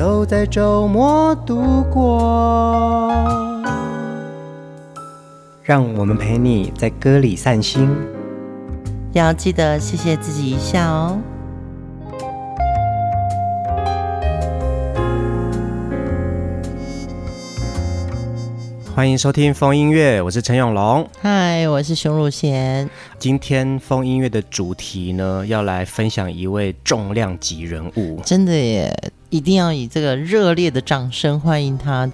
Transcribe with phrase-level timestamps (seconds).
[0.00, 3.12] 都在周末度过，
[5.62, 7.86] 让我们陪你在歌里散心，
[9.12, 11.18] 要记得谢谢自己一下哦。
[18.94, 21.06] 欢迎收听风音乐，我是陈永龙。
[21.20, 22.88] 嗨，我是熊汝贤。
[23.18, 29.12] 今天风音乐的主题呢，要来分享一位重量级人物，真的耶。
[29.30, 32.10] 一定要以这个热烈的掌声欢迎他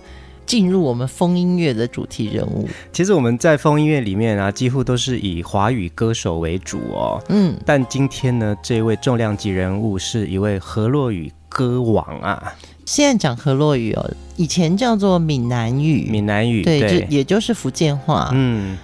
[0.46, 2.68] 进入我们风音乐的主题人物。
[2.92, 7.20] 其实我们在风音乐里面啊，几乎都是以华语歌手为主哦。
[7.28, 12.54] 嗯，但今天呢，这位重量级人物是一位河洛语歌王啊。
[12.84, 16.08] 现在讲河洛语哦，以前叫做闽南语。
[16.08, 18.30] 闽南语对，对就也就是福建话。
[18.32, 18.78] 嗯。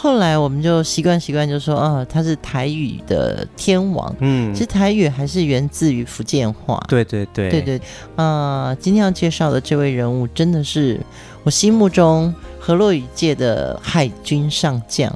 [0.00, 4.14] 后来我们就习惯习惯，就说啊，他是台语的天王。
[4.20, 6.80] 嗯，其实台语还是源自于福建话。
[6.86, 7.78] 对对对对对。
[8.14, 11.00] 啊、呃，今天要介绍的这位人物，真的是
[11.42, 15.12] 我心目中河洛语界的海军上将。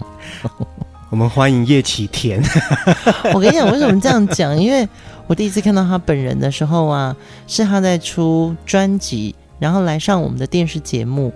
[1.11, 2.43] 我们欢迎叶启田。
[3.33, 4.61] 我跟你讲，为什么这样讲？
[4.61, 4.89] 因为
[5.29, 7.17] 我第一次看到他本人的时候啊，
[7.47, 11.33] 是他在出专辑，然后来上我们的电视节目。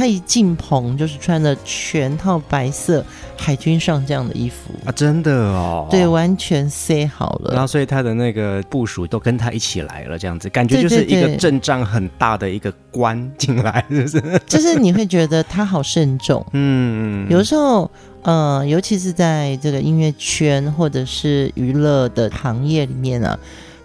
[0.00, 3.04] 他一进棚就是穿着全套白色
[3.36, 7.52] 海军上将的衣服啊，真的哦，对，完全塞好了。
[7.52, 14.40] 然后所以他的那个部署都跟他一起来了，这样子感觉就是一个阵仗很大的一个官进来，是不是？
[14.48, 17.90] 就是你会觉得他好慎重，嗯，有时候，
[18.22, 23.38] 呃，尤其是在这个音乐圈或者是娱乐的行业里面啊，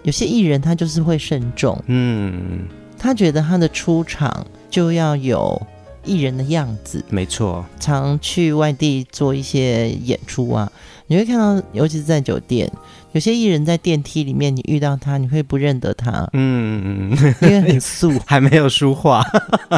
[0.04, 2.66] 有些艺人他就是会慎重，嗯，
[2.98, 5.62] 他觉得他的出场就要有。
[6.06, 7.66] 艺人的样子，没错。
[7.80, 10.72] 常去外地做一些演出啊，
[11.08, 12.72] 你会看到，尤其是在酒店，
[13.12, 17.12] 有些艺人在电梯里面，你遇到他，你会不认得他，嗯，
[17.42, 19.24] 因为很素， 还没有梳化。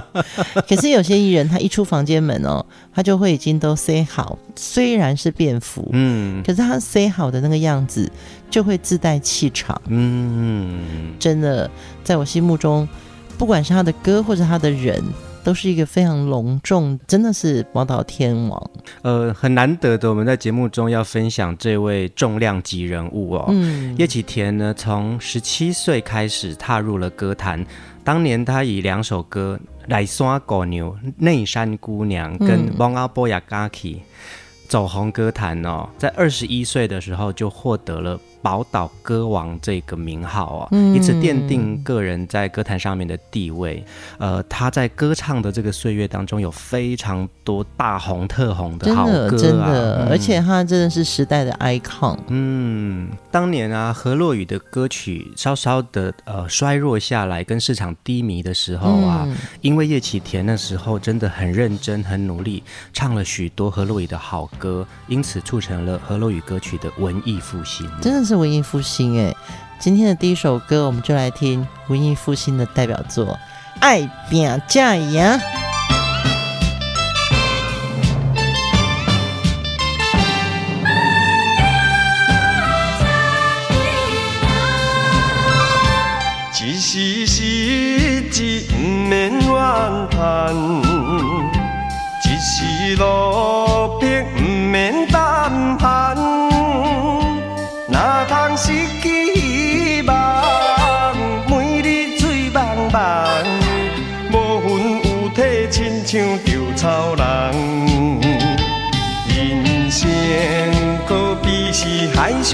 [0.68, 8.12] 可是有些艺人，他一出房间门哦，他就会已经都塞好，虽然是便服，嗯，可是他塞好的那个样子，
[8.50, 11.70] 就会自带气场，嗯，真的，
[12.04, 12.88] 在我心目中，
[13.38, 15.04] 不管是他的歌或者他的人。
[15.48, 18.72] 都是一个非常隆重，真的是宝岛天王。
[19.02, 23.46] 呃，很难得的，我们在节目中要分享这位重量级人物哦。
[23.48, 27.66] 嗯，叶启田呢，从十七岁开始踏入了歌坛，
[28.04, 33.96] 当年他以两首歌《内山狗牛》《内山姑娘》跟《蒙阿波亚嘎奇》
[34.68, 38.20] 走红歌坛哦，在二十一岁的时候就获得了。
[38.42, 43.84] 宝岛歌王这个名号啊，以此奠定个人在歌坛上面的地位。
[44.18, 52.18] 呃，他在歌唱的这个岁月当中，有非常多大红特红的好歌啊，真的，真的，嗯，而且他真的是时代的 icon。
[52.28, 67.90] 嗯，当年啊，何洛雨的歌曲稍稍的呃衰弱下来，跟市场低迷的时候啊，嗯，因为叶启田那时候真的很认真、很努力，唱了许多何洛雨的好歌，因此促成了何洛雨歌曲的文艺复兴。
[68.02, 68.36] 真的是。
[68.36, 69.34] 文艺复兴哎，
[69.80, 73.26] 今天的第一首歌，我们就来听文艺复兴的代表作
[73.80, 75.24] 《爱拼才会赢》。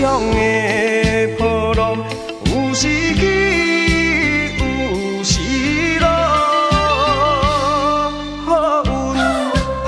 [0.04, 0.36] 上的
[1.38, 1.98] 波浪，
[2.44, 3.22] 有时起，
[4.60, 5.40] 有时
[5.98, 6.06] 落，
[8.46, 8.92] 好运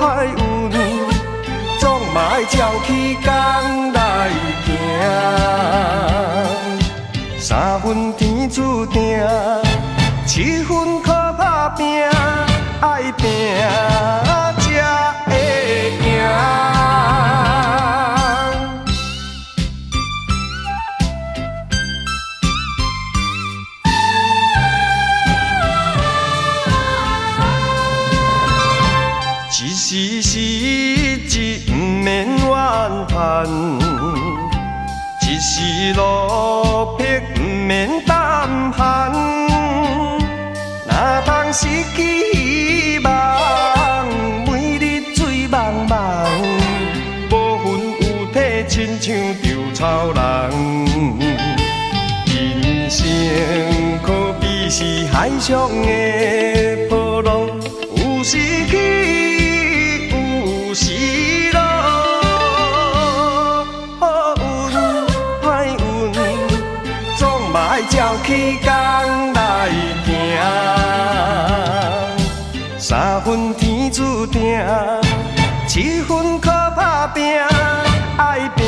[0.24, 0.72] 运，
[1.78, 1.84] 总
[2.14, 2.88] 嘛要照起
[3.22, 4.00] 工来
[4.64, 4.66] 行。
[7.38, 9.20] 三分天注定，
[10.24, 11.02] 七分
[54.78, 57.48] 是海上的波浪，
[57.96, 58.36] 有时
[58.66, 58.76] 起。
[60.10, 61.58] 有时落。
[63.98, 64.04] 好
[64.36, 64.44] 运
[65.40, 66.12] 歹运，
[67.16, 69.70] 总嘛爱照起工来
[70.04, 70.10] 行，
[72.78, 74.60] 三分天注定，
[75.66, 77.24] 七分靠打拼，
[78.18, 78.66] 爱拼。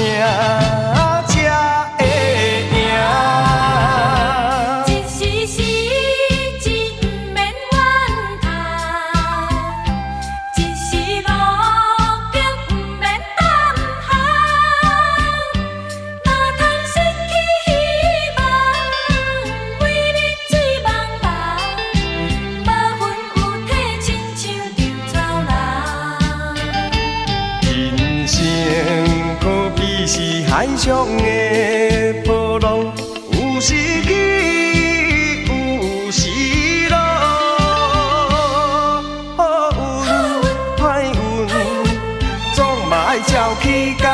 [43.27, 44.07] 照起工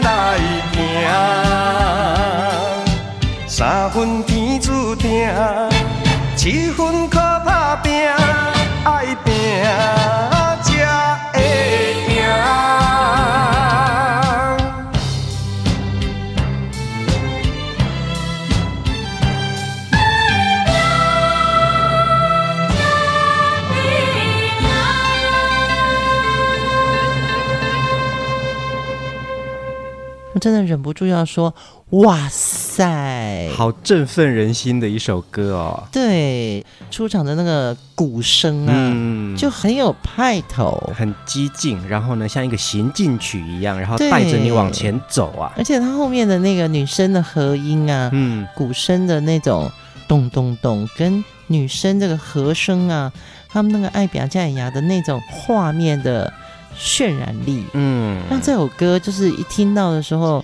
[0.00, 0.38] 来
[0.72, 0.76] 行
[3.46, 5.30] 三分天注定
[6.36, 7.19] 七分靠
[30.40, 31.54] 真的忍不住要说，
[31.90, 35.84] 哇塞，好振奋人心的一首歌哦！
[35.92, 45.52] 对，出场的那个鼓声啊，嗯、就很有派头，很激进，然后呢，像一个行进曲一样，然后带着你往前走啊！
[45.56, 49.70] 而且它后面的那个女生的和音啊，嗯，鼓声的那种
[50.08, 53.12] 咚咚咚，跟女生这个和声啊，
[53.48, 56.32] 他们那个爱表加眼牙的那种画面的。
[56.80, 60.42] 渲染力，嗯，那这首歌就是一听到的时候，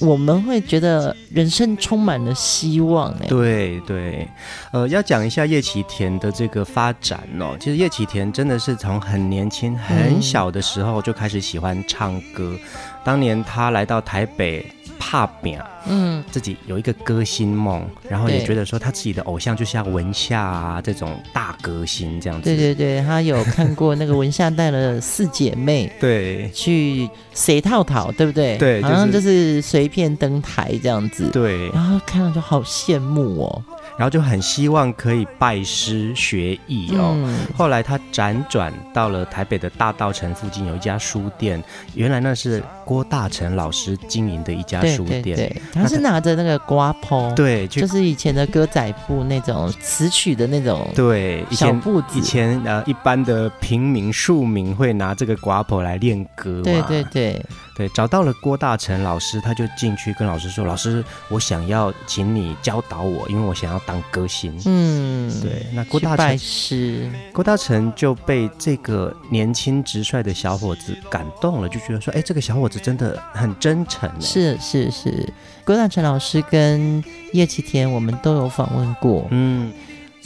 [0.00, 3.12] 我们会觉得人生充满了希望。
[3.20, 4.26] 哎，对对，
[4.72, 7.54] 呃，要讲一下叶启田的这个发展哦。
[7.60, 12.54] 其实叶启田真的是从很年轻、很小的时候就开始喜欢唱歌。
[12.54, 12.60] 嗯、
[13.04, 14.64] 当年他来到台北。
[15.08, 22.44] 怕扁，嗯，自己有一个歌星梦，然后也觉得说他自己的偶像就像文夏啊这种大歌星这样子。
[22.50, 28.58] 对对对，他有看过那个文夏带了四姐妹， 对，去谁套套，对不对？
[28.58, 31.30] 对，好像就是随便登台这样子。
[31.30, 33.62] 对，然后看了就好羡慕哦。
[33.98, 37.12] 然后就很希望可以拜师学艺哦。
[37.16, 41.62] 嗯、后来他辗转到了台北的大道城附近有一家书店，
[41.94, 45.22] 原来那是郭大成老师经营的一家书店。
[45.22, 52.18] 对对对，他是拿着那个瓜抛，对，就是以前的歌仔布那种词曲的那种对小步子。
[52.18, 56.60] 以前呃一般的平民庶民会拿这个瓜抛来练歌。
[56.62, 57.44] 对对对。
[57.76, 65.66] 对，找到了郭大成老师，他就进去跟老师说：“老师，我想要请你教导我，因为我想要当歌星。”嗯，对。
[65.74, 75.30] 那郭大成拜师，郭大成就被这个年轻直率的小伙子感动了，就觉得说：“哎，这个小伙子真的很真诚。”是是是，
[75.62, 77.04] 郭大成老师跟
[77.34, 79.26] 叶启田我们都有访问过。
[79.30, 79.70] 嗯，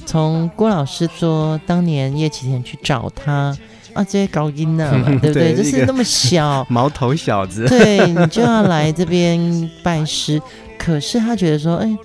[0.07, 3.59] 从郭老师说当年叶启田去找他。
[3.92, 5.54] 啊，这些高音呢， 对不对？
[5.54, 10.40] 就是那么小 毛头小子，对，你就要来这边拜师。
[10.78, 11.99] 可是他觉得说，哎，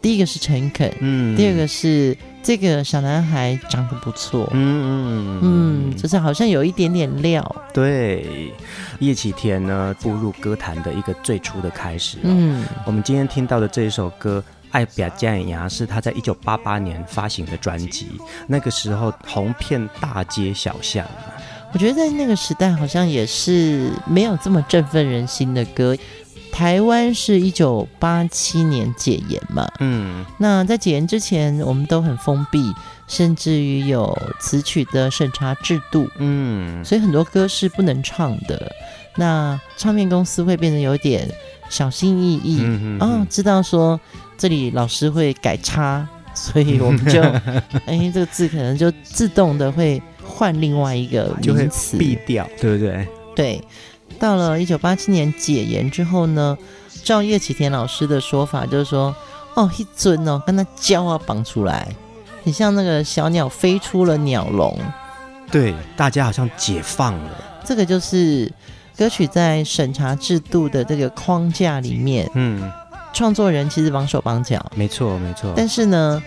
[0.00, 7.56] 第一个是诚恳，嗯，第二个是这个小男孩长得不错，嗯嗯嗯，就是好像有一点点料。
[7.74, 8.52] 对，
[9.00, 12.16] 叶启田呢，步入歌坛的一个最初的开始。
[12.22, 14.42] 嗯，我们今天听到的这一首歌。
[14.70, 18.06] 爱表加眼牙是他在一九八八年发行的专辑，
[18.46, 21.06] 那个时候红遍大街小巷。
[21.72, 25.96] 我觉得在那个时代好像也是没有这么振奋人心的歌。
[26.50, 32.72] 台湾是一九八七年解严嘛，嗯，那在解严之前，我们都很封闭，
[33.06, 38.72] 甚至于有词曲的审查制度，嗯，所以很多歌是不能唱的。
[39.16, 41.30] 那唱片公司会变得有点
[41.68, 42.62] 小心翼翼，
[42.98, 44.00] 哦，知道说。
[44.38, 47.20] 这里老师会改叉， 所以我们就
[47.84, 53.08] 哎，这个字可能就自动的会换另外一个名词，避掉，对不对？
[53.34, 53.64] 对。
[54.18, 56.56] 到了一九八七年解严之后呢，
[57.04, 59.14] 照叶启田老师的说法，就是说，
[59.54, 61.86] 哦，一尊哦，跟他胶啊绑出来，
[62.42, 64.76] 很像那个小鸟飞出了鸟笼。
[65.52, 67.44] 对，大家好像解放了。
[67.64, 68.50] 这个就是
[68.96, 72.72] 歌曲在审查制度的这个框架里面，嗯，
[73.12, 75.52] 创作人其实绑手绑脚，没错没错。
[75.56, 76.22] 但是呢，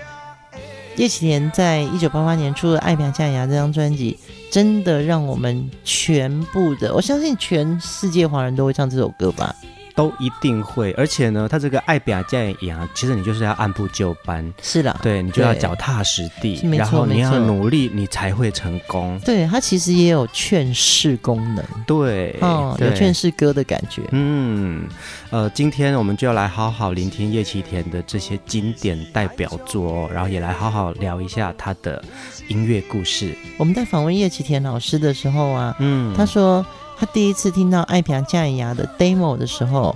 [0.98, 4.20] 叶启田在一九八八年出了《爱拼才会赢》这张专辑。
[4.52, 9.56] 真的让我们全部的，我相信全世界华人都会唱这首歌吧。
[10.02, 19.20] 都一定会，而且呢，他这个爱拼才会赢，其实你就是要按部就班，是的，对，你就要脚踏实地，然后你要努力，你才会成功。
[19.24, 24.02] 对，他其实也有劝世功能，对，哦，有劝世歌的感觉。
[24.10, 24.88] 嗯，
[25.30, 32.04] 呃，今天我们就要来好好聆听叶启田的这些经典代表作，然后也来好好聊一下他的
[32.48, 33.38] 音乐故事。
[33.60, 36.66] 我们在访问叶启田老师的时候啊，嗯，他说。
[37.02, 39.96] 他第一次听到《爱拼才会赢》的 demo 的时候，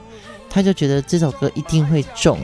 [0.50, 2.36] 他就觉得这首歌一定会中，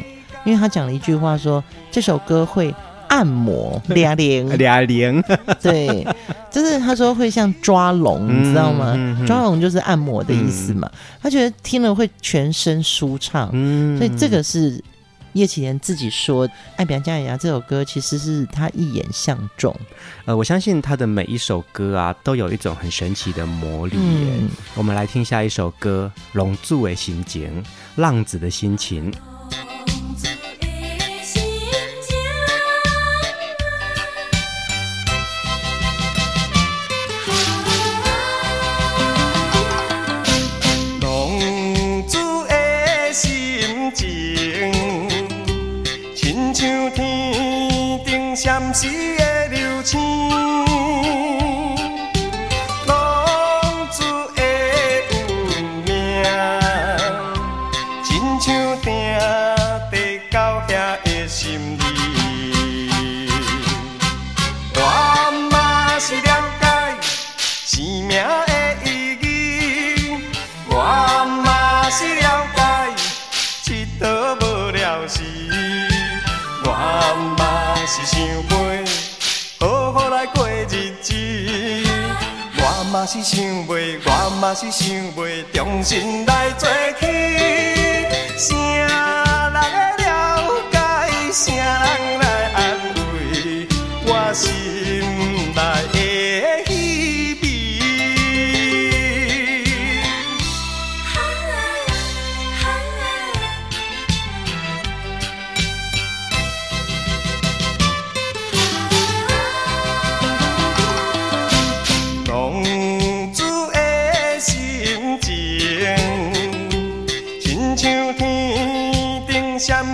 [0.46, 2.72] 因为他讲了一句话说：“这首歌会
[3.08, 5.20] 按摩俩零俩零。”
[5.60, 6.06] 对，
[6.52, 8.94] 就是他说会像抓龙，你知道吗？
[8.96, 10.88] 嗯嗯、抓龙就是按摩的意思嘛。
[10.94, 14.80] 嗯、他觉得听了会全身舒畅，嗯、所以这个是。
[15.34, 19.76] 叶启田自己说，《爱拼才会赢》这首歌其实是他一眼相中。
[20.26, 23.96] 呃，我相信他的每一首歌啊，都有一种很神奇的魔力。
[23.98, 27.64] 嗯，我们来听下一首歌，《龙柱的心情》，
[27.96, 29.12] 浪子的心情。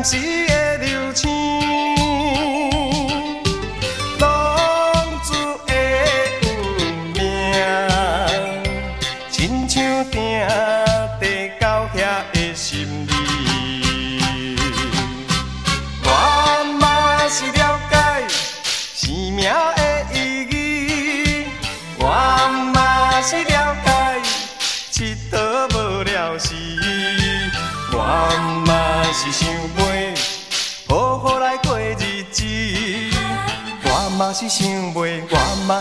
[0.10, 0.47] 是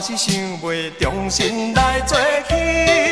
[0.06, 2.16] 是想袂，重新来做
[2.48, 3.05] 起。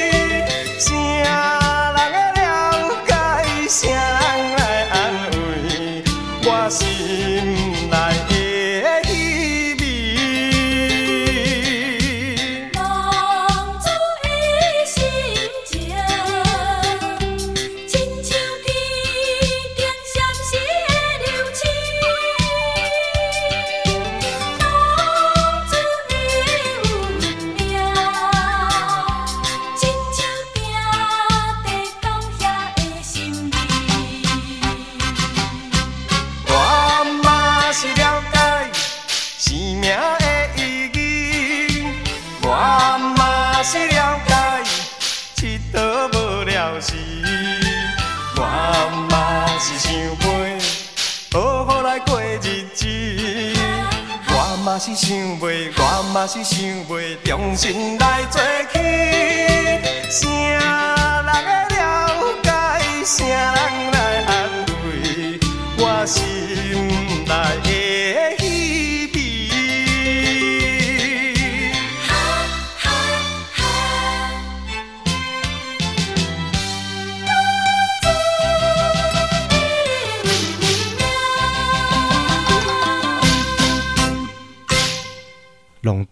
[54.85, 59.04] 是想袂，我嘛是想袂，重新来做起。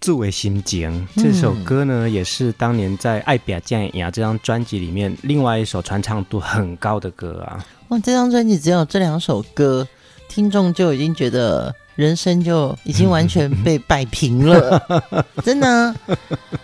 [0.02, 7.64] 拢做的心情这首歌呢，也是当年在《爱拼才会赢》这张专辑里面另外一首传唱度很高的歌啊。
[7.88, 9.86] 哇，这张专辑只有这两首歌，
[10.28, 14.82] 听众就已经觉得人生就已经完全被摆平了，
[15.44, 15.94] 真的、啊。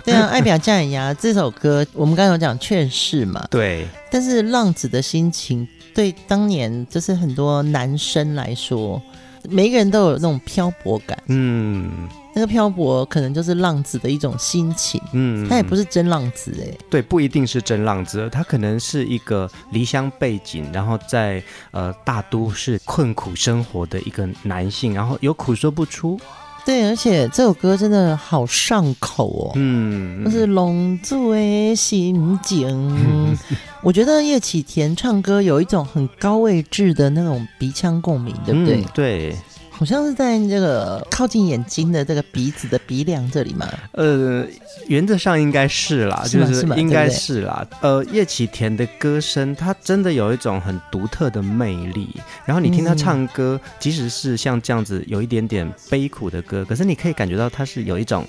[0.05, 3.87] 对啊，《爱拼才会赢》这首歌，我们刚刚有讲劝世嘛，对。
[4.11, 9.01] 但是浪子的心情，对当年就是很多男生来说，
[9.49, 12.09] 每一个人都有那种漂泊感，嗯。
[12.39, 21.43] 那个漂泊可能就是浪子的一种心情，嗯，他也不是真浪子哎，对，不一定是真浪子，他可能是一个离乡背景，然后在
[21.73, 26.17] 呃大都市困苦生活的一个男性，然后有苦说不出。
[26.65, 33.37] 对，而且这首歌真的好上口哦，嗯，就是龙族的心情。
[33.83, 38.83] 我觉得叶启田唱歌有一种很高位置的那种鼻腔共鸣，对不对？
[38.83, 39.37] 嗯、对。
[39.79, 43.69] 好像是在这个靠近眼睛的这个鼻子的鼻梁这里嘛？
[43.93, 44.45] 呃，
[44.89, 47.65] 原则上应该是啦，是就是应该是啦。
[47.71, 52.09] 对对呃，叶启田的歌声，他真的有一种很独特的魅力。
[52.45, 58.27] 然后你听他唱歌，嗯、即使是像这样子有一点点悲苦的歌，可是你可以感觉到他是有一种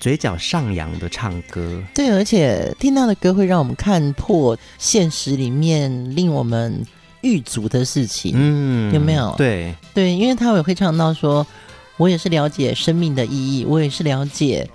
[0.00, 1.80] 嘴角上扬的唱歌。
[1.94, 6.84] 对，而且听他的歌会让我们看破现实里面令我们。
[7.24, 9.34] 狱卒的事情，嗯，有没有？
[9.38, 11.44] 对对，因为他也会唱到说，
[11.96, 14.68] 我也是了解生命的意义，我也是了解，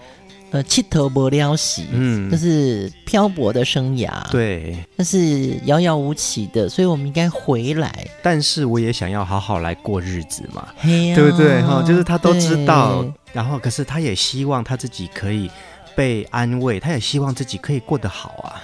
[0.51, 8.07] 呃，七头不撩洗，嗯，就是漂泊的生涯，对，那是遥遥无期的，所以我们应该回来。
[8.23, 11.61] 但是我也想要好好来过日子嘛，对不对？
[11.61, 15.51] 哈，就是他都知道，然后可是他也希望他自己可以
[15.95, 18.59] 被安慰，他也希望自己可以过得好啊。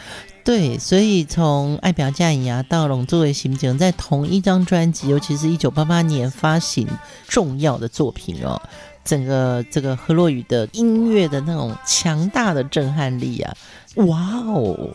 [0.45, 6.87] 对，所以从《爱拼才会赢》到《龙作为刑警》，在同一张专辑，尤其是一九八八年发行
[7.27, 8.61] 重要的作品哦，
[9.03, 13.51] 整个这个河洛语的音乐的那种强大的震撼力啊，
[13.95, 14.91] 哇哦！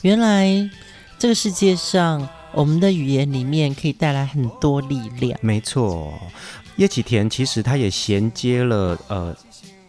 [0.00, 0.48] 原来
[1.18, 5.38] 这个世界上，我们的语言里面可以带来很多力量。
[5.42, 6.14] 没错，
[6.76, 9.36] 叶启田其实他也衔接了呃。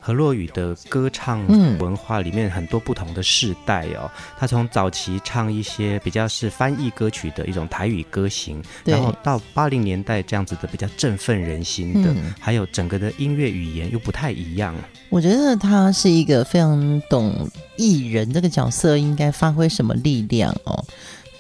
[0.06, 1.44] 河洛雨的歌唱
[1.80, 14.76] 文化里面很多不同的世代哦，他从早期唱一些比较是翻译歌曲的一种台语歌型，然后到八零年代这样子的比较振奋人心的，还有整个的音乐语言又不太一样。
[15.10, 20.86] 我觉得他是一个非常懂艺人这个角色应该发挥什么力量哦，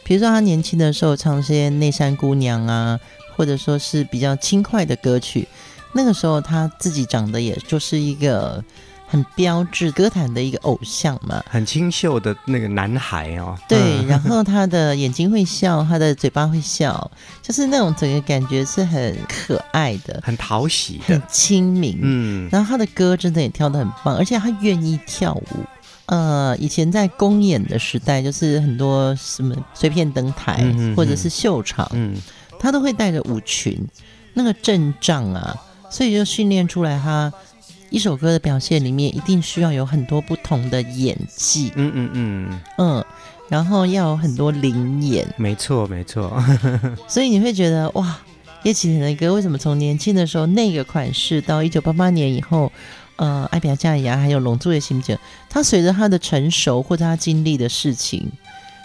[0.04, 3.00] 比如说他年轻的时候唱些内山姑娘啊，
[3.36, 5.48] 或者说是比较轻快的歌曲。
[5.96, 8.62] 那个时候他自己长得也就是一个
[9.08, 13.58] 很标志歌坛的一个偶像嘛，很清秀的那个男孩哦。
[13.70, 17.10] 对，然后他的眼睛会笑，他的嘴巴会笑，
[17.42, 21.98] 就是那种整个感觉是很可爱的，很讨喜，很亲民。
[22.02, 25.48] 嗯，然后他的歌真的也跳得很棒，而且他愿意跳舞。
[26.08, 30.62] 呃，以前在公演的时代，就是很多什么随便登台、
[30.96, 32.18] 或者是秀场，嗯，
[32.60, 33.80] 他都会带着舞裙，
[34.34, 35.56] 那个阵仗啊。
[35.90, 37.32] 所以就训练出来，他
[37.90, 43.06] 一首歌的表现里面一定需要有很多不同的演技，嗯嗯嗯嗯，
[43.48, 46.44] 然后要有很多灵演，没错没错。
[47.08, 48.18] 所以你会觉得哇，
[48.64, 52.72] 叶启田的歌为什么从年轻的时候那个款式到一九八八年以后，
[53.16, 55.18] 呃，爱拼才会赢还有龙珠的心情，
[55.50, 58.30] 他随着他的成熟或者他经历的事情，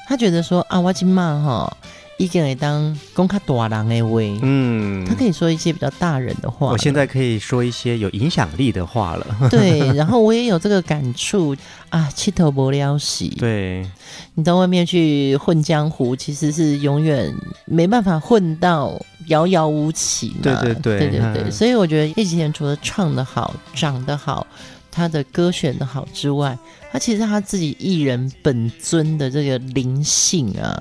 [0.06, 1.76] 他觉得说啊，我今嘛哈。
[2.20, 6.70] 一个人当公开大人的位，嗯，他可以说一些比较大人的话。
[6.70, 9.26] 我现在可以说一些有影响力的话了。
[9.48, 11.56] 对，然后我也有这个感触
[11.88, 13.30] 啊，气头不了洗。
[13.38, 13.90] 对，
[14.34, 20.40] 你到外面去混江湖，其实是永远没办法混到遥遥无期嘛。
[20.42, 21.42] 对对对，对对对。
[21.44, 24.46] 嗯、所以我觉得叶启田除了唱得好、长得好，
[24.90, 26.58] 他的歌选的好之外，
[26.92, 30.78] 他其实他自己艺人本尊的这个灵性啊。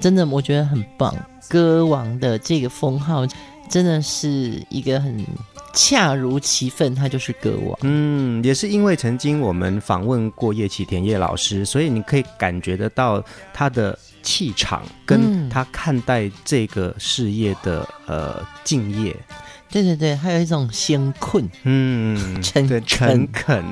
[0.00, 1.14] 真的，我觉得很棒。
[1.48, 3.26] 歌王的这个封号，
[3.68, 5.24] 真的是一个很
[5.72, 7.78] 恰如其分，他就是歌王。
[7.82, 19.16] 嗯，也是因为曾经我们访问过叶启田叶老师，所以你可以感觉得到他的气场，跟他看待这个事业的呃敬业。
[19.68, 23.64] 对对对，还有一种先困，嗯，诚 诚恳。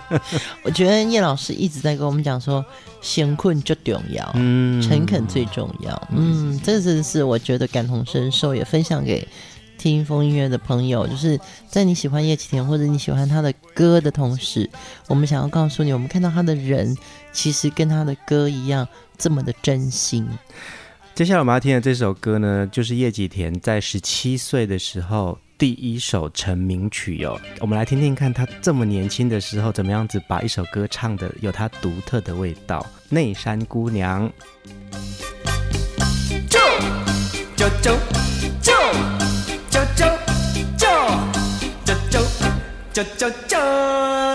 [0.64, 2.64] 我觉得叶老师一直在跟我们讲说，
[3.02, 9.26] 先困最重要，嗯，诚恳最重要，嗯，这真是我觉得感同身受，也分享给
[9.76, 14.68] 听风音乐的朋友，就是在你喜欢叶启田或者你喜欢他的歌的同时，
[15.08, 16.96] 我们想要告诉你，我们看到他的人
[17.32, 20.26] 其实跟他的歌一样这么的真心。
[21.14, 27.40] 接下来我们要听的这首歌呢，就是叶启田在十七岁的时候第一首成名曲哦。
[27.60, 32.84] 我们来听听看他这么年轻的时候，怎么样子把一首歌唱的有他独特的味道。
[33.14, 34.28] 《内山姑娘》。
[36.48, 36.58] 走
[37.54, 37.92] 走走
[38.60, 38.72] 走
[39.70, 40.04] 走走
[42.10, 42.20] 走
[42.92, 44.33] 走走走。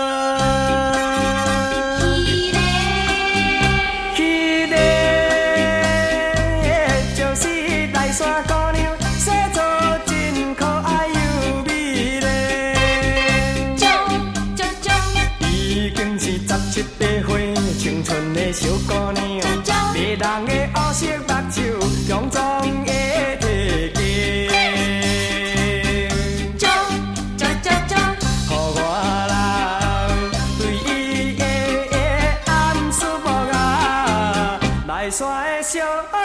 [35.10, 36.16] 山的小姑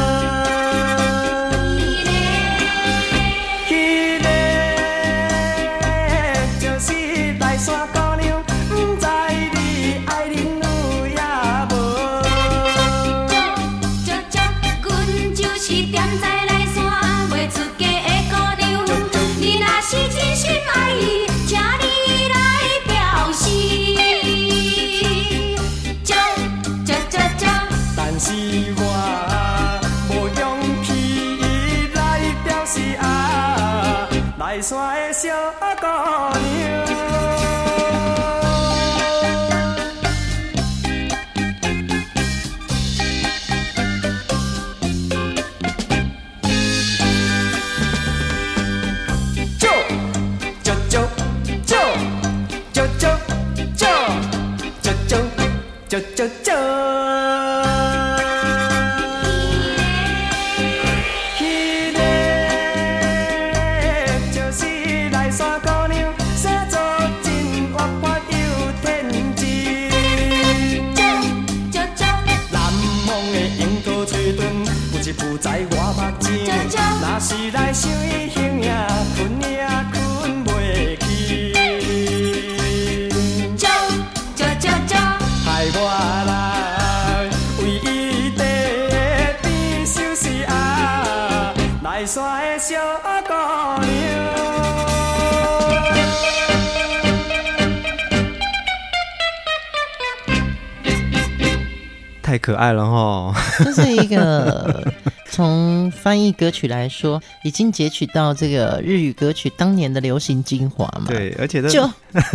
[102.57, 103.35] 爱了哈！
[103.63, 104.93] 这是一个
[105.31, 111.05] 从翻译歌曲来说，已经截取到这个日语歌曲当年的流行精华嘛？
[111.07, 111.89] 对，而且就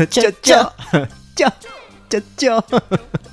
[0.10, 0.72] 就就
[1.36, 1.52] 就
[2.08, 2.64] 就就，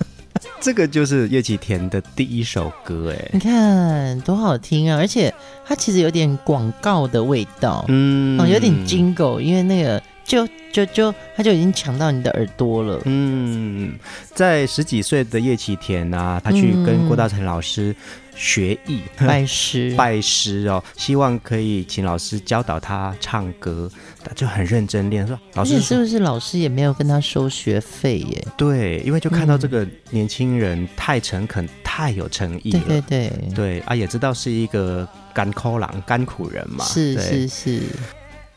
[0.61, 4.97] 这个就是叶启田的第一首歌哎，你看多好听啊！
[4.99, 5.33] 而且
[5.65, 10.03] 它其实有点广告的味道，嗯，有点 jingle，因为那个。
[10.29, 13.01] 就就就，他就已经抢到你的耳朵了。
[13.07, 13.99] 嗯，
[14.35, 17.97] 在十几岁的叶启田啊，他去跟郭大成老师
[18.37, 23.91] 学艺、嗯、 拜师拜师哦，希望可以请老师教导他唱歌，
[24.23, 25.27] 他就很认真练。
[25.27, 28.47] 说老师是不是老师也没有跟他收学费耶？
[28.55, 32.83] 对，因为就看到这个年轻人太诚恳、嗯、太有诚意了。
[32.87, 36.85] 对对对对啊，也知道是一个甘苦郎、甘苦人嘛。
[36.85, 37.83] 是是是。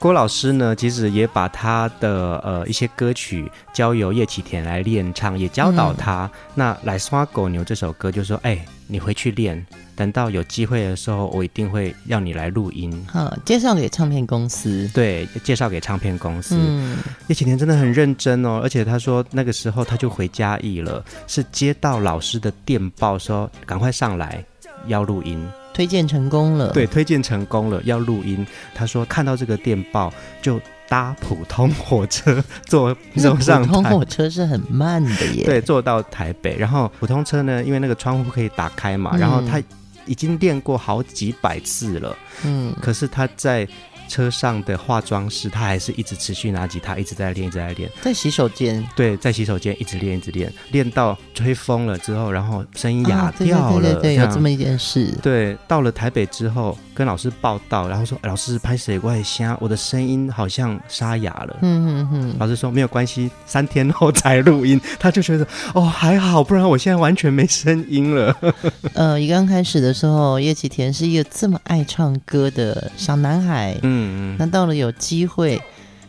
[0.01, 6.25] 郭老师呢，其实也把他的呃一些歌曲交由叶启田来练唱，也教导他。
[6.33, 9.63] 嗯、那《来刷狗牛》这首歌，就说：“哎，你回去练，
[9.95, 14.89] 等到有机会的时候，我一定会让你来录音。”好，介绍给唱片公司。
[14.91, 16.55] 对，介绍给唱片公司。
[16.57, 24.43] 嗯，叶启田真的很认真哦，而且他说那个时候他就回嘉义了，是接到老师的电报说赶快上来
[24.87, 25.47] 要录音。
[25.73, 28.45] 推荐成功了，对，推荐成功了，要录音。
[28.73, 33.65] 他说看到这个电报就搭普通火车 坐坐上。
[33.65, 35.45] 普通火车是很慢的耶。
[35.45, 39.61] 对，坐到台北，然后普通车呢，因为那个窗户可以打开嘛，嗯、然后他
[40.05, 42.15] 已经练过好几百次了。
[42.43, 43.67] 嗯，可是他在
[44.11, 47.89] 车上的化妆师，他还是一直持续拿吉他，一直在练，一直在练。
[48.01, 53.81] 在洗手间，对，在洗手间一直练，一直练，练到吹风了之后，然后声音哑掉了。
[53.81, 55.07] 对对对，对，有这么一件事。
[55.23, 58.99] 对，到了台北之后，跟老师报道，然后说：“老师拍谁？
[59.01, 62.35] 我也瞎，我的声音好像沙哑了。”嗯嗯嗯。
[62.37, 64.79] 老师说没有关系，三天后才录音。
[64.99, 68.35] 他就觉得哦还好，不然我现在完全没声音了。
[68.93, 73.77] 呃，一刚开始的时候，叶启田是一个这么爱唱歌的小男孩。
[73.83, 74.00] 嗯。
[74.01, 75.61] 嗯，那到了有机会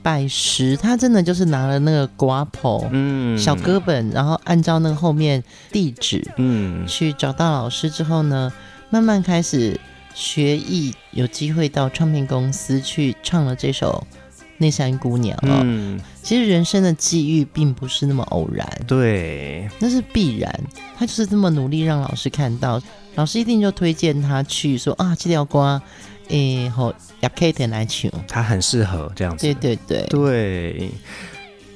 [0.03, 8.53] 拜师，他真的就是拿了那个瓜谱，嗯，小歌本，然后按照那个后面地址，嗯，去找到老师之后呢，
[8.91, 9.79] 慢慢开始
[10.13, 14.05] 学艺，有机会到唱片公司去唱了这首
[14.59, 15.61] 《内山姑娘》哦。
[15.63, 20.53] 嗯，其实人生的际遇并不是那么偶然，对，那是必然。
[20.99, 22.83] 他就是这么努力，让老师看到，
[23.15, 25.81] 老师一定就推荐他去说啊，这条瓜。
[26.33, 29.47] 诶，好，也可以来唱，他很适合这样子。
[29.47, 30.91] 对对对对，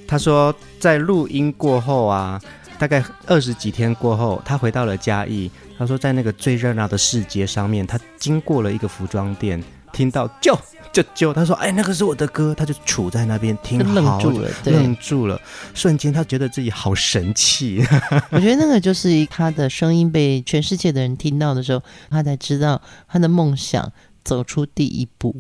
[0.09, 2.41] 他说在录音过后啊，
[2.79, 5.51] 大概二十几天过后，他回到了嘉义。
[5.79, 10.59] 他说在那个最热闹的市街上面，他经过了一个服装店，听到就
[10.91, 15.39] 就就，他说哎，那个是我的歌，他就杵在那边听，愣住了，对，愣住了，
[15.75, 17.87] 瞬间他觉得自己好神气。
[18.31, 23.93] 我觉得那个就是他的声音被全世界的人听到的时候，他才知道他的梦想。
[24.27, 25.33] 走出第一步，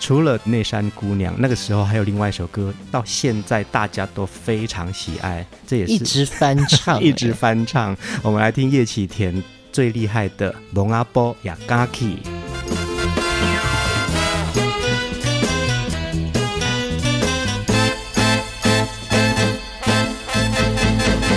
[0.00, 7.94] 除了内山姑娘，那个时候还有另外一首歌，到现在大家都非常喜爱，这也是一直翻唱， 一直翻唱。
[8.22, 12.16] 我们来听叶启田最厉害的《蒙阿波雅嘎奇》。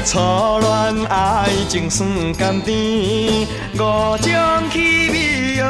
[0.05, 0.19] 初
[0.59, 5.61] 恋爱情酸甘甜，五种气味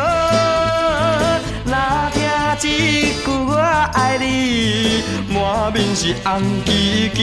[2.55, 3.57] 一句我
[3.93, 7.19] 爱你，满面是红旗旗。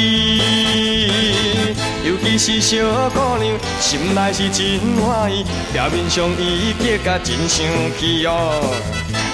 [2.04, 2.76] 尤其是小
[3.10, 7.66] 姑娘，心内是真欢喜，表面上伊结甲真生
[7.98, 8.30] 气哦。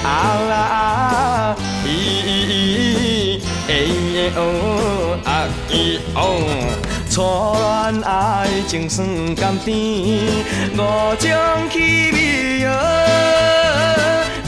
[0.04, 0.06] 啊
[0.48, 1.56] 啦啊！
[1.84, 1.88] 咦
[2.24, 3.40] 咦咦！
[3.68, 3.70] 哎
[4.14, 5.18] 哎哦！
[5.24, 5.28] 啊
[5.68, 6.16] 咦哦！
[7.10, 7.20] 初
[7.90, 8.96] 恋爱情算
[9.34, 9.74] 甘甜，
[10.74, 10.78] 五
[11.16, 11.28] 种
[11.72, 11.76] 气
[12.12, 12.16] 味
[12.66, 12.70] 哦。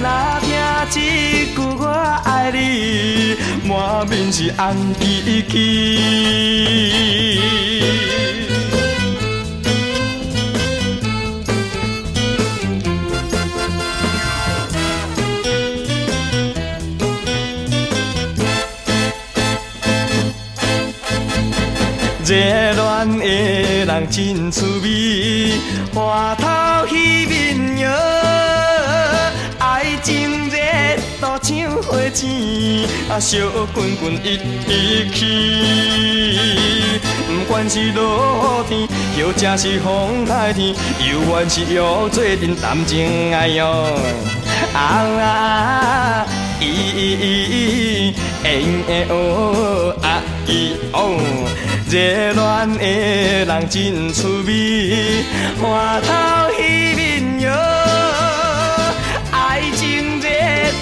[0.02, 0.08] 若
[0.40, 1.84] 听一句我
[2.24, 3.36] 爱你，
[3.68, 5.52] 满面是红旗旗。
[22.24, 22.34] 热
[22.72, 23.24] 恋的
[23.84, 25.58] 人真趣味，
[25.92, 28.29] 花头戏面摇，爱
[30.02, 30.56] 情热
[31.20, 32.28] 度像火箭，
[33.08, 33.38] 啊烧
[33.74, 34.70] 滚滚一直
[35.14, 37.00] 起。
[37.26, 38.86] 不管是落雨
[39.16, 43.66] 天，或者是风台天，犹原是要做阵谈情爱哟。
[44.72, 44.76] 啊
[45.20, 46.26] 啊，
[46.60, 46.62] 咦
[46.94, 46.98] 咦
[47.50, 48.46] 咦，哎
[48.88, 50.50] 哎哦，啊咦
[50.92, 50.96] 哦。
[51.90, 52.38] 热恋
[52.78, 52.84] 的
[53.46, 53.74] 人真
[54.12, 55.24] 趣味，
[55.60, 56.08] 花头
[56.54, 56.58] 戏
[56.94, 57.00] 面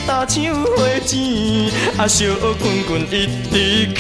[0.09, 1.21] 热度像花钱，
[1.99, 2.25] 啊烧
[2.59, 3.99] 滚滚一直去。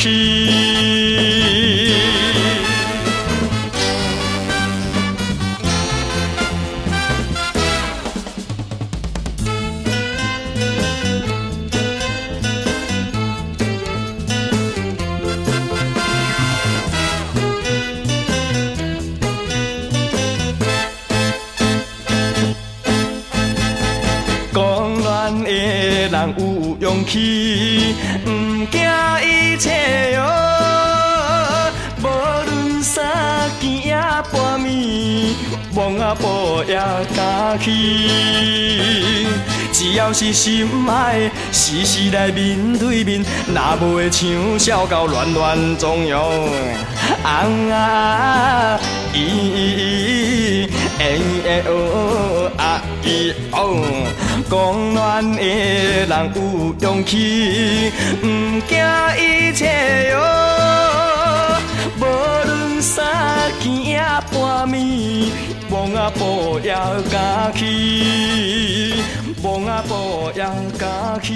[27.09, 28.31] 去，不
[28.71, 28.79] 惊
[29.23, 30.23] 一切哟。
[32.03, 32.07] 无
[32.44, 33.97] 论三更也
[34.31, 35.35] 半暝，
[35.75, 36.77] 梦啊步也
[37.16, 37.73] 敢去。
[39.73, 46.49] 只要是心爱，时时来面对面，哪袂像小狗乱乱撞哟。
[47.23, 48.79] 啊啊，
[49.14, 51.03] 咦咦咦，哎
[51.47, 53.57] 哎哦，啊咦哦。
[54.50, 58.26] 讲暖的人有勇气，不
[58.66, 58.78] 惊
[59.18, 60.16] 一切哟。
[62.00, 62.02] 无
[62.46, 63.04] 论三
[63.62, 63.98] 更夜
[64.32, 65.30] 半暝，
[65.68, 66.74] 梦啊步也
[67.11, 68.94] 敢去，
[69.42, 70.42] 梦啊步也
[70.78, 71.34] 敢去，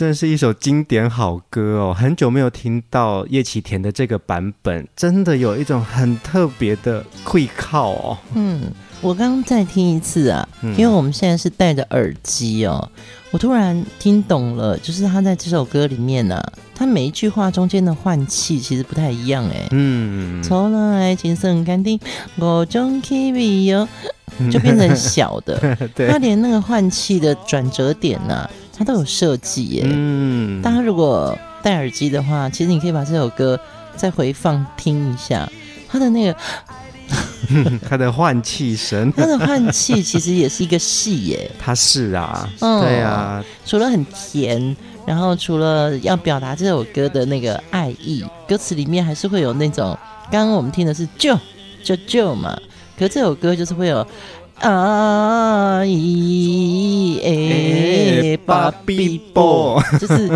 [0.00, 1.94] 真是一首经典好歌哦！
[1.94, 8.18] 很久没有听到叶启田的这个版本，真的有一种很特别的会靠哦。
[8.32, 8.62] 嗯，
[9.02, 12.90] 我刚刚再听一次啊，因为我们现在是戴着耳机哦，
[13.30, 19.68] 我突然听懂了，就是他在这首歌里面呢、啊，他每一句话中间的换气其实不太一样哎。
[19.72, 22.00] 嗯，从来爱情很肯定，
[22.36, 23.86] 我中 K V 哟，
[24.50, 25.76] 就变成小的。
[25.94, 28.50] 对，他连那个换气的转折点呐、啊。
[28.80, 33.60] 它都有设计耶，嗯，大家如果戴耳机的话，其实你可以把这首歌
[33.94, 35.46] 再回放听一下，
[35.86, 36.36] 它的那个，
[37.86, 49.94] 他的换气声， 他的换气其实也是一个戏耶，他是啊，嗯、对啊，除了很甜，然后除了要表达这首歌的那个爱意，歌词里面还是会有那种，
[50.32, 51.38] 刚刚我们听的是就
[51.84, 52.58] 就就嘛，
[52.98, 54.06] 可是这首歌就是会有。
[54.60, 60.30] 啊咦诶，芭比波就是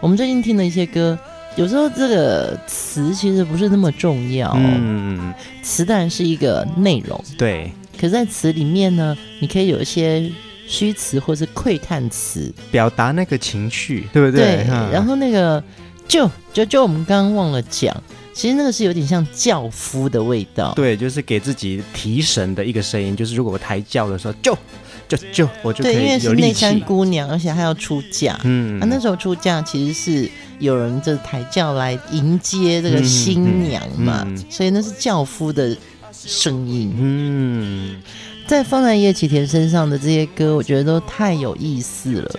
[0.00, 1.18] 我们最近听的一些歌，
[1.56, 4.52] 有时候这个词其实不是那么重要。
[4.56, 7.72] 嗯，词当然是一个内容，对。
[7.96, 10.30] 可是在词里面呢，你可以有一些
[10.68, 14.64] 虚词或是窥探词，表达那个情绪，对不对？
[14.64, 14.66] 对。
[14.92, 15.62] 然后那个
[16.06, 17.92] 就就就我们刚刚忘了讲。
[18.34, 23.14] 其实那个是有点像轿夫的味道，对，就是给自己提神的一个声音。
[23.14, 24.58] 就是如果我抬轿的时候，就
[25.08, 26.04] 就就我就可以有力气。
[26.04, 28.38] 对，因为是内山姑娘，而且她要出嫁。
[28.42, 35.76] 嗯，啊，那时候出嫁其实是有人就抬轿来迎接这个新娘嘛，嗯嗯嗯、所以那是轿夫的
[36.12, 36.92] 声音。
[36.98, 38.02] 嗯。
[38.46, 42.30] 在放在叶启田身上的这些歌，我觉得都太有意思了。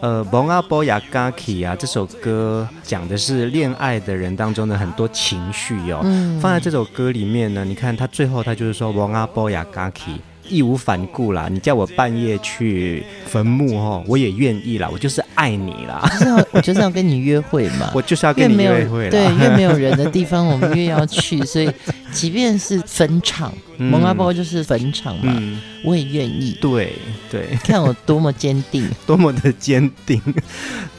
[0.00, 6.00] 呃，蒙阿波雅嘎奇啊，这首歌讲的是恋爱的人当中的很多情绪哦。
[6.04, 10.20] 嗯，放在这首歌里面呢，你看他最后他就是说蒙阿波雅嘎奇。
[10.50, 11.46] 义无反顾啦！
[11.50, 14.88] 你叫我半夜去坟墓哦，我也愿意啦。
[14.90, 17.88] 我就是爱你啦，就是要我就是要跟你约会嘛。
[17.94, 19.10] 我就是要跟你约会啦。
[19.10, 21.40] 对，越没有人的地方，我们越要去。
[21.46, 21.70] 所以，
[22.10, 26.58] 即便是坟场，嗯、蒙阿波就是坟场嘛，嗯、我也愿意。
[26.60, 26.92] 对
[27.30, 30.20] 对，看我多么坚定， 多么的坚定。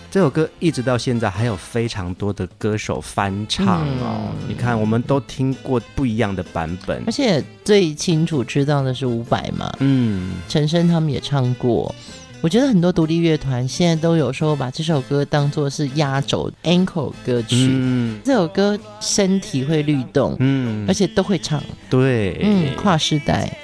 [0.10, 4.32] 这首歌一直到现在还有非常多的歌手翻唱哦。
[4.32, 9.70] 嗯、你看，我们都听过不一样的版本，而且最清楚知道的是伍佰嘛。
[9.80, 11.94] 嗯，陈升他们也唱过。
[12.42, 17.68] 我觉得很多独立乐团现在都有说把这首歌当做是压轴 encore 歌曲。
[17.70, 21.62] 嗯，这首歌身体会律动，嗯，而且都会唱。
[21.90, 23.58] 对，嗯，跨世代。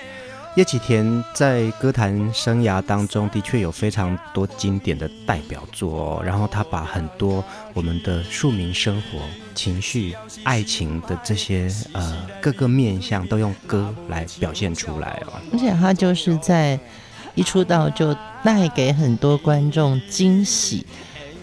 [0.57, 9.19] 叶启田在歌坛生涯当中的确有非常多经典的代表作哦，然后他把很多我们的庶民生活、
[9.53, 16.79] 情绪、爱情的这些呃各个面向都用歌来表现出来哦，而且他就是在
[17.35, 20.85] 一出道就带给很多观众惊喜，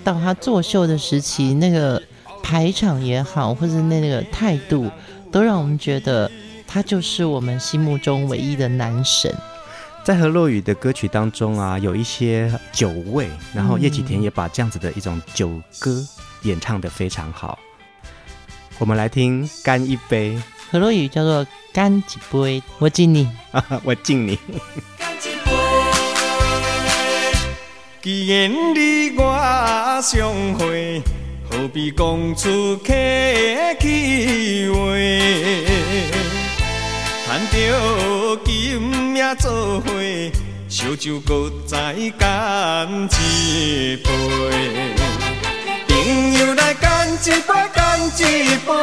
[0.02, 2.02] 到他作秀的时期，那个
[2.42, 4.90] 排场也好，或者那个态度，
[5.31, 6.31] 都让我们觉得。
[6.74, 9.31] 他就是我们心目中唯一的男神。
[10.02, 16.02] 在何洛雨的歌曲当中啊，有一些酒味，然后叶启田也把这样子的一种酒歌
[16.44, 17.59] 演唱得非常好。
[18.78, 20.31] 我们来听《干一杯》，
[20.70, 22.02] 何洛雨叫做“干一
[22.33, 23.28] 杯”，我敬你，
[23.85, 24.38] 我敬你。
[28.02, 31.00] 既然你我相会，
[31.48, 32.92] 何必讲出客
[33.78, 34.76] 气话？
[37.24, 39.92] 趁着今夜做伙，
[40.68, 44.10] 烧酒搁再干一杯。
[45.86, 48.20] 朋友来干一杯，干一
[48.66, 48.74] 杯，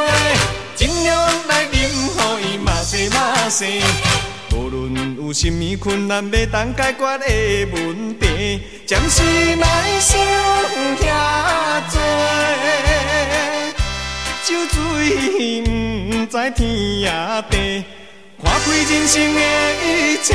[0.77, 3.81] 尽量来饮，予伊嘛西嘛西。
[4.59, 7.25] 无论有甚物困难要当解决的
[7.71, 9.23] 问题，暂时
[9.55, 9.63] 莫
[10.01, 10.19] 想
[10.97, 11.95] 遐多。
[14.43, 14.75] 酒醉
[15.61, 16.59] 不知天
[16.99, 17.07] 也
[17.49, 17.85] 地。
[18.43, 19.39] 看开人生的
[19.81, 20.27] 一切。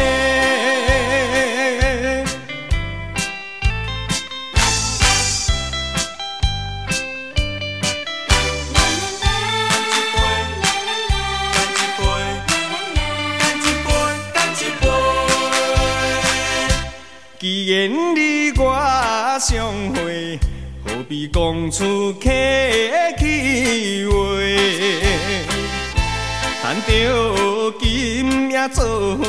[17.66, 20.38] 既然你我相会，
[20.84, 22.28] 何必讲出客
[23.18, 24.12] 气话？
[26.60, 29.24] 趁着今夜做伙，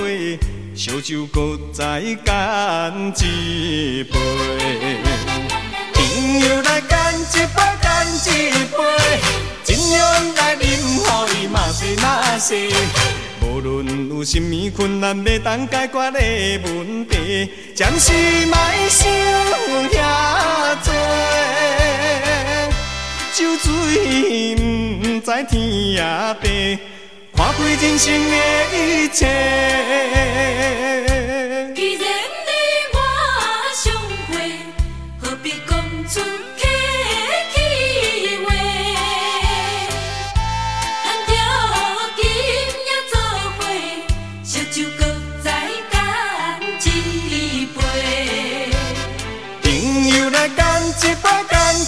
[0.76, 4.20] 烧酒搁再干一杯。
[5.94, 8.78] 朋友来干一杯，干一杯，
[9.64, 12.70] 尽量来饮，予伊嘛是嘛是。
[13.48, 16.20] 无论有甚么困难要当解决的
[16.66, 18.12] 问题，暂时
[18.48, 18.56] 莫
[18.90, 19.08] 想
[19.90, 20.92] 遐多，
[23.34, 23.66] 酒醉
[24.56, 25.54] 不知天
[25.92, 26.02] 也
[26.42, 26.80] 地，
[27.36, 28.36] 看开人生的
[28.74, 29.22] 一切。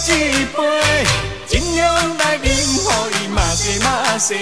[0.08, 0.58] 一杯，
[1.46, 3.86] 尽量来饮，予伊嘛西嘛
[4.18, 4.34] 西。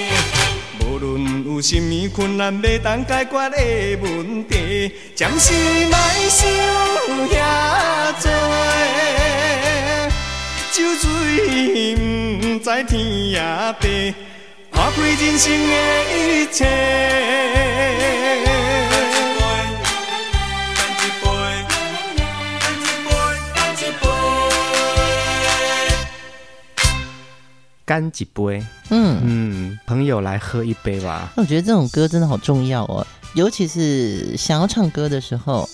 [0.81, 3.57] 无论有甚么困难要当解决的
[4.01, 5.53] 问题，暂时
[5.91, 5.99] 莫
[6.31, 6.49] 想
[7.29, 7.35] 遐
[8.23, 8.25] 多。
[10.71, 11.05] 酒醉
[11.97, 13.41] 毋知天也
[13.81, 14.15] 地，
[14.71, 15.75] 看开人生的
[16.15, 16.61] 一切。
[27.87, 28.61] 干几杯，
[28.91, 31.33] 嗯嗯，朋友来喝一杯吧。
[31.37, 35.67] 那我觉得这种歌真的好重要哦，尤其是想要唱歌的时候，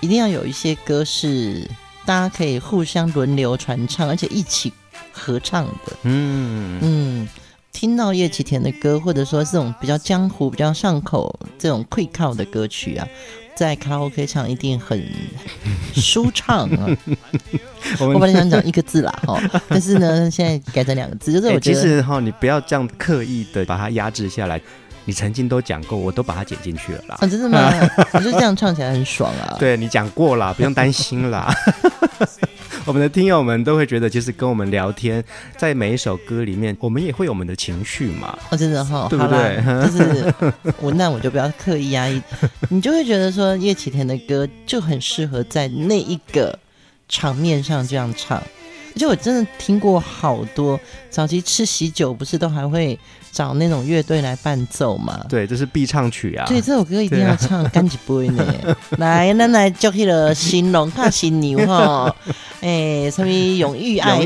[0.00, 1.68] 一定要有一些歌是
[2.06, 4.72] 大家可以互相轮流传唱，而且一起
[5.12, 5.96] 合唱的。
[6.04, 7.28] 嗯嗯，
[7.70, 13.06] 听到叶启田的歌，或者说这种比较江湖、比较上口、这种会靠的歌曲啊。
[13.58, 15.04] 在卡拉 OK 唱一定很
[15.92, 16.86] 舒畅啊！
[17.98, 24.60] 我本来想讲一个字啦 哈，但是呢，现在改成两个字，就是我觉得、欸、其实哈，你不要这样刻意的把它压制下来。
[25.04, 27.16] 你曾经都讲过，我都把它剪进去了啦。
[27.18, 27.72] 啊，真的吗？
[28.12, 29.56] 我就这样唱起来很爽啊！
[29.58, 31.52] 对，你讲过了，不用担心啦。
[32.88, 35.22] 我们的听友们都会觉得，其实跟我们聊天，
[35.58, 38.34] 在每一首歌里面，我们也会有我们的情绪嘛。
[38.50, 39.62] 哦，真的哈、哦，对不对？
[39.84, 40.34] 就是
[40.80, 42.18] 我那我就不要刻意压抑，
[42.70, 46.58] 你就会觉得说叶启田的歌就很适合在那一个
[47.10, 48.38] 场面上这样唱。
[48.38, 50.80] 而且我真的听过好多
[51.10, 52.98] 早期吃喜酒，不是都还会
[53.32, 55.24] 找那种乐队来伴奏嘛？
[55.28, 56.46] 对，这是必唱曲啊。
[56.48, 58.44] 对，这首歌一定要唱干几杯呢。
[58.98, 62.14] 来，咱来叫起了新郎看新娘哈，
[62.60, 64.16] 哎，什么永浴爱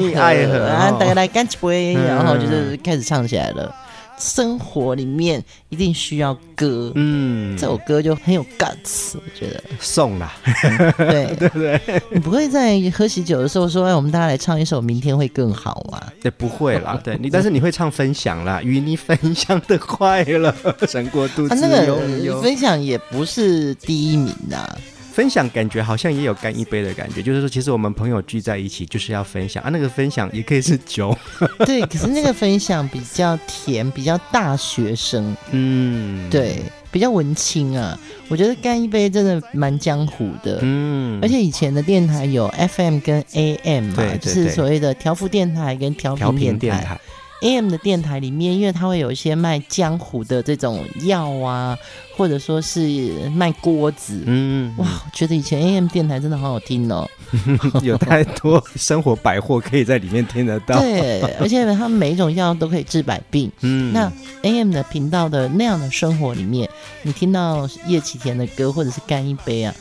[0.46, 3.74] 河啊，大家来干几杯，然后就是开始唱起来了。
[4.18, 10.34] 生活里面一定需要歌，嗯，这首歌就很有 guts，我觉得送啦，
[10.64, 11.80] 嗯、对 对不对？
[12.10, 16.12] 你不会在喝喜酒的时候说，哎，我们大家来唱一首《明天会更好》啊？
[16.20, 20.54] 对，不会啦， 对你，但是你会唱分享啦，与你分享的快乐
[20.86, 21.96] 胜过独自拥有。
[21.96, 24.78] 啊，那个分享也不是第一名啊。
[25.12, 29.68] 分享感觉好像也有干一杯的感觉，就是说，其实我们朋友聚在一起就是要分享啊。
[29.70, 31.16] 那个分享也可以是酒，
[31.66, 37.98] 对，可是那个分享比较甜，比较大学生，嗯，对，比较文青啊。
[38.28, 46.98] 我觉得干一杯真的蛮江湖的，嗯，而且以前的电台有 FM 跟 AM 嘛，对对对，就是所谓的调幅电台跟调频电台。
[47.42, 51.76] AM 的电台里面，因为它会有一些卖江湖的这种药啊，
[52.16, 57.08] 或者说是卖锅子，嗯，哇，我觉得以前 AM 电台真的好好听哦，
[57.82, 60.78] 有太多生活百货可以在里面听得到。
[60.80, 63.50] 对，而且他们每一种药都可以治百病。
[63.60, 64.10] 嗯，那
[64.42, 66.68] AM 的频道的那样的生活里面，
[67.02, 69.74] 你听到叶启田的歌，或者是干一杯啊，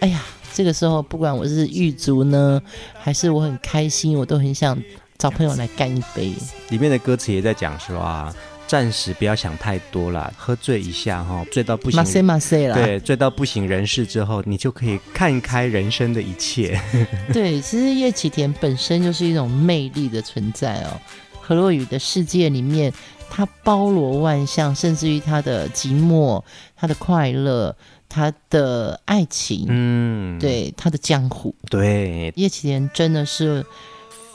[0.00, 2.60] 哎呀，这个时候不管我是狱卒呢，
[2.98, 4.78] 还是我很开心，我都很想。
[5.18, 6.32] 找朋友来干一杯，
[6.68, 8.32] 里面的歌词也在讲说啊，
[8.68, 16.80] 暂时不要想太多啦，喝醉一下哈，醉到不行，马塞马塞啦，对，醉到不省人事之后，你就可以看开人生的一切。
[17.34, 21.00] 对，其实叶启田本身就是一种魅力的存在哦。
[21.40, 22.92] 何洛雨的世界里面，
[23.28, 26.40] 他包罗万象，甚至于他的寂寞、
[26.76, 27.74] 他的快乐、
[28.08, 33.66] 他的爱情，嗯，对，他的江湖，对，叶启田真的是。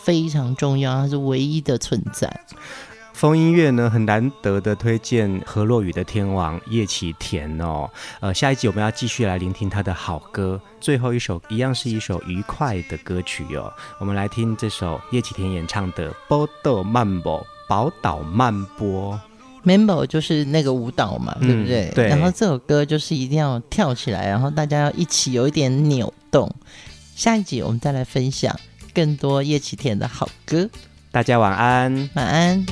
[0.04, 2.42] 非常重要，它是唯一的存在。
[3.14, 7.90] 风音乐呢，很难得的推荐河洛雨的天王叶启田哦。
[8.20, 13.72] 呃，下一集我们要继续来聆听他的好歌，最后一首一样是一首愉快的歌曲哦。
[14.00, 17.30] 我们来听这首叶启田演唱的《波豆漫步》，
[17.70, 19.20] 宝岛漫波。
[19.64, 21.88] Mambo 就是那个舞蹈嘛，对不对？
[21.90, 22.08] 嗯，对。
[22.10, 26.54] 然后这首歌就是一定要跳起来，然后大家要一起有一点扭动。
[27.16, 28.60] 下一集我们再来分享。
[28.94, 30.70] 更多叶启田的好歌，
[31.12, 32.66] 大家晚安，晚安。